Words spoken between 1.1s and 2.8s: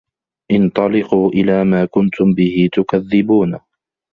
إِلى ما كُنتُم بِهِ